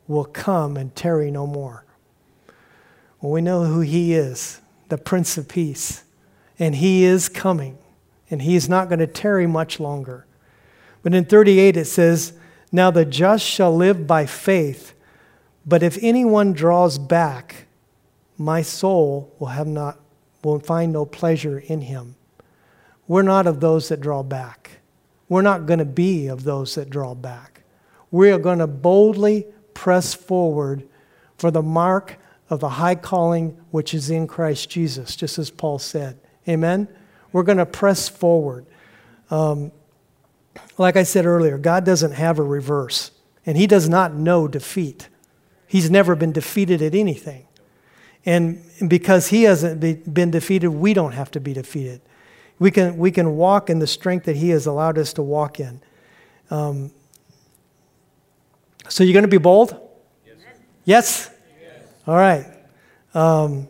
[0.08, 1.84] will come and tarry no more.
[3.20, 6.06] Well, we know who he is, the Prince of Peace,
[6.58, 7.78] and he is coming,
[8.30, 10.26] and he is not going to tarry much longer.
[11.04, 12.32] But in 38 it says,
[12.72, 14.94] Now the just shall live by faith,
[15.66, 17.66] but if anyone draws back,
[18.38, 20.00] my soul will have not
[20.44, 22.16] will find no pleasure in him.
[23.08, 24.80] We're not of those that draw back.
[25.28, 27.60] We're not going to be of those that draw back
[28.12, 30.88] we are going to boldly press forward
[31.38, 32.18] for the mark
[32.50, 36.20] of the high calling which is in Christ Jesus, just as Paul said.
[36.48, 36.88] Amen?
[37.32, 38.66] We're going to press forward.
[39.30, 39.72] Um,
[40.80, 43.12] like I said earlier, God doesn't have a reverse,
[43.46, 45.10] and He does not know defeat.
[45.68, 47.46] He's never been defeated at anything.
[48.26, 52.02] And because He hasn't been defeated, we don't have to be defeated.
[52.60, 55.60] We can, we can walk in the strength that He has allowed us to walk
[55.60, 55.82] in.
[56.50, 56.92] Um,
[58.88, 59.78] so you're going to be bold?
[60.26, 60.38] Yes?
[60.86, 61.32] yes?
[61.62, 61.82] yes.
[62.08, 62.46] All right.
[63.14, 63.68] Um,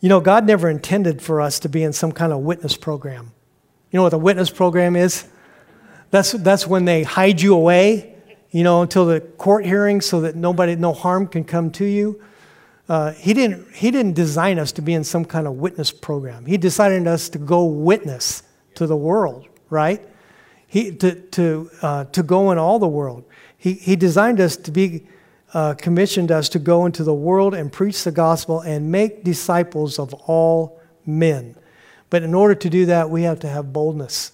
[0.00, 3.32] you know, God never intended for us to be in some kind of witness program.
[3.96, 5.26] You know what the witness program is?
[6.10, 8.14] That's, that's when they hide you away,
[8.50, 12.22] you know, until the court hearing so that nobody, no harm can come to you.
[12.90, 16.44] Uh, he, didn't, he didn't design us to be in some kind of witness program.
[16.44, 18.42] He decided us to go witness
[18.74, 20.06] to the world, right?
[20.66, 23.24] he, to, to, uh, to go in all the world.
[23.56, 25.06] He, he designed us to be,
[25.54, 29.98] uh, commissioned us to go into the world and preach the gospel and make disciples
[29.98, 31.56] of all men.
[32.16, 34.32] But in order to do that, we have to have boldness.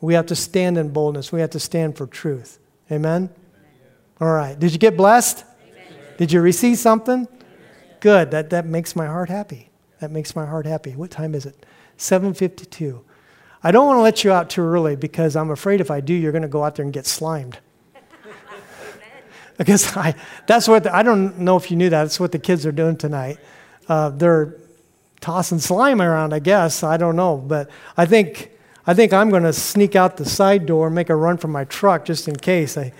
[0.00, 1.32] We have to stand in boldness.
[1.32, 2.60] We have to stand for truth.
[2.92, 3.28] Amen?
[4.20, 4.56] All right.
[4.56, 5.44] Did you get blessed?
[6.16, 7.26] Did you receive something?
[7.98, 8.30] Good.
[8.30, 9.70] That, that makes my heart happy.
[9.98, 10.92] That makes my heart happy.
[10.92, 11.66] What time is it?
[11.96, 13.04] 752.
[13.64, 16.14] I don't want to let you out too early because I'm afraid if I do,
[16.14, 17.58] you're going to go out there and get slimed.
[19.58, 20.14] because I,
[20.46, 22.04] that's what, the, I don't know if you knew that.
[22.04, 23.38] That's what the kids are doing tonight.
[23.88, 24.54] Uh, they're
[25.24, 26.82] tossing slime around, I guess.
[26.82, 27.38] I don't know.
[27.38, 28.50] But I think,
[28.86, 31.48] I think I'm going to sneak out the side door and make a run for
[31.48, 32.76] my truck just in case.
[32.76, 32.92] I,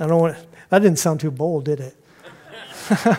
[0.00, 0.36] I don't want,
[0.70, 1.96] that didn't sound too bold, did it?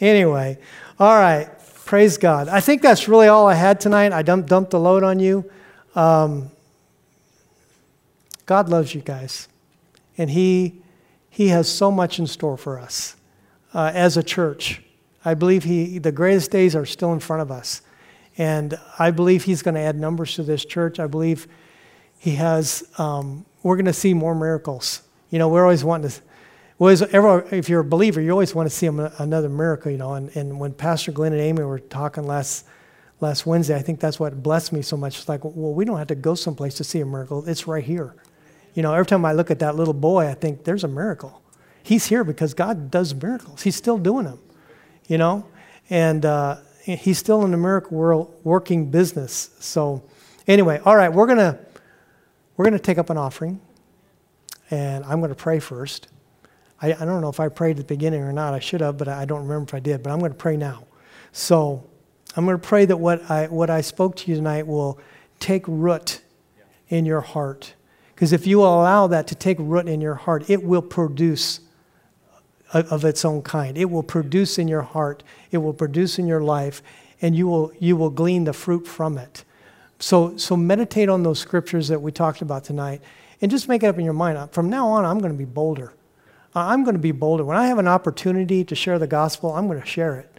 [0.00, 0.58] anyway,
[0.98, 1.48] all right.
[1.84, 2.48] Praise God.
[2.48, 4.12] I think that's really all I had tonight.
[4.12, 5.48] I dumped, dumped the load on you.
[5.94, 6.50] Um,
[8.46, 9.46] God loves you guys,
[10.18, 10.82] and He,
[11.30, 13.14] he has so much in store for us
[13.72, 14.82] uh, as a church.
[15.26, 17.82] I believe he, the greatest days are still in front of us.
[18.38, 20.98] And I believe He's going to add numbers to this church.
[21.00, 21.48] I believe
[22.18, 25.02] He has, um, we're going to see more miracles.
[25.30, 28.74] You know, we're always wanting to ever, if you're a believer, you always want to
[28.74, 30.14] see another miracle, you know.
[30.14, 32.66] And, and when Pastor Glenn and Amy were talking last
[33.20, 35.18] last Wednesday, I think that's what blessed me so much.
[35.18, 37.48] It's like, well, we don't have to go someplace to see a miracle.
[37.48, 38.14] It's right here.
[38.74, 41.42] You know, every time I look at that little boy, I think there's a miracle.
[41.82, 43.62] He's here because God does miracles.
[43.62, 44.38] He's still doing them,
[45.08, 45.46] you know,
[45.90, 49.50] and uh, he's still in the miracle world working business.
[49.60, 50.02] So,
[50.46, 51.58] anyway, all right, we're gonna
[52.56, 53.60] we're gonna take up an offering,
[54.70, 56.08] and I'm gonna pray first.
[56.80, 58.54] I, I don't know if I prayed at the beginning or not.
[58.54, 60.02] I should have, but I don't remember if I did.
[60.02, 60.84] But I'm going to pray now.
[61.32, 61.88] So
[62.36, 64.98] I'm going to pray that what I, what I spoke to you tonight will
[65.40, 66.20] take root
[66.88, 67.74] in your heart.
[68.14, 71.60] Because if you allow that to take root in your heart, it will produce
[72.72, 73.78] of its own kind.
[73.78, 76.82] It will produce in your heart, it will produce in your life,
[77.22, 79.44] and you will, you will glean the fruit from it.
[79.98, 83.00] So, so meditate on those scriptures that we talked about tonight
[83.40, 84.50] and just make it up in your mind.
[84.52, 85.92] From now on, I'm going to be bolder.
[86.54, 87.44] I'm going to be bolder.
[87.44, 90.32] When I have an opportunity to share the gospel, I'm going to share it.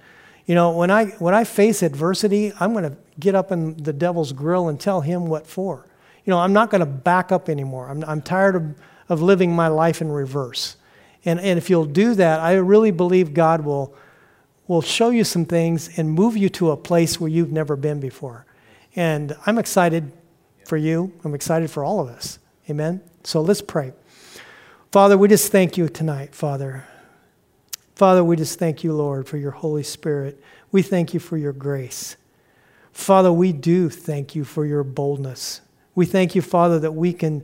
[0.46, 3.94] You know, when I, when I face adversity, I'm going to get up in the
[3.94, 5.86] devil's grill and tell him what for.
[6.26, 7.90] You know, I'm not going to back up anymore.
[7.90, 8.76] I'm, I'm tired of,
[9.10, 10.78] of living my life in reverse.
[11.26, 13.96] And, and if you'll do that, I really believe God will,
[14.68, 18.00] will show you some things and move you to a place where you've never been
[18.00, 18.46] before.
[18.96, 20.12] And I'm excited
[20.66, 21.12] for you.
[21.24, 22.40] I'm excited for all of us.
[22.70, 23.02] Amen?
[23.24, 23.94] So let's pray.
[24.92, 26.86] Father, we just thank you tonight, Father.
[27.96, 30.42] Father, we just thank you, Lord, for your Holy Spirit.
[30.72, 32.16] We thank you for your grace.
[32.92, 35.62] Father, we do thank you for your boldness.
[35.94, 37.44] We thank you, Father, that we can,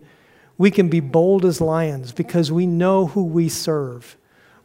[0.57, 4.15] we can be bold as lions because we know who we serve.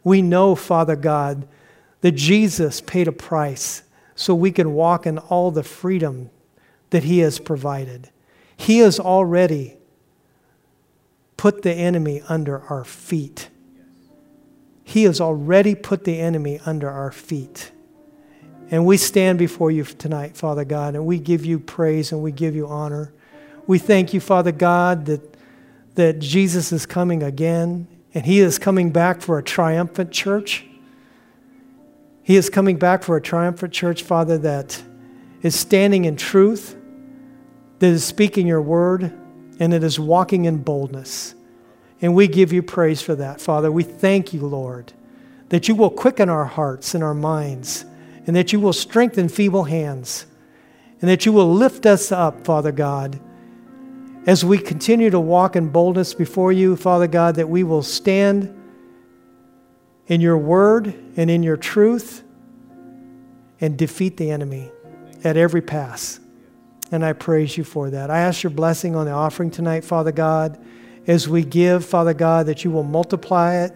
[0.03, 1.47] We know, Father God,
[2.01, 3.83] that Jesus paid a price
[4.15, 6.29] so we can walk in all the freedom
[6.91, 8.09] that he has provided.
[8.55, 9.77] He has already
[11.37, 13.49] put the enemy under our feet.
[14.83, 17.71] He has already put the enemy under our feet.
[18.71, 22.31] And we stand before you tonight, Father God, and we give you praise and we
[22.31, 23.13] give you honor.
[23.67, 25.38] We thank you, Father God, that,
[25.95, 30.65] that Jesus is coming again and he is coming back for a triumphant church.
[32.23, 34.81] He is coming back for a triumphant church, Father, that
[35.41, 36.75] is standing in truth,
[37.79, 39.13] that is speaking your word,
[39.59, 41.35] and it is walking in boldness.
[42.01, 43.71] And we give you praise for that, Father.
[43.71, 44.93] We thank you, Lord,
[45.49, 47.85] that you will quicken our hearts and our minds,
[48.25, 50.25] and that you will strengthen feeble hands,
[51.01, 53.19] and that you will lift us up, Father God,
[54.25, 58.55] as we continue to walk in boldness before you, Father God, that we will stand
[60.07, 62.23] in your word and in your truth
[63.61, 64.71] and defeat the enemy
[65.23, 66.19] at every pass.
[66.91, 68.09] And I praise you for that.
[68.09, 70.59] I ask your blessing on the offering tonight, Father God,
[71.07, 73.75] as we give, Father God, that you will multiply it.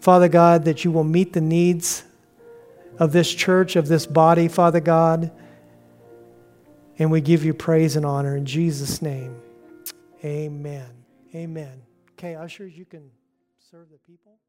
[0.00, 2.04] Father God, that you will meet the needs
[2.98, 5.30] of this church, of this body, Father God.
[6.98, 9.36] And we give you praise and honor in Jesus' name.
[10.24, 11.04] Amen.
[11.34, 11.82] Amen.
[12.12, 13.10] Okay, ushers, you can
[13.70, 14.39] serve the people.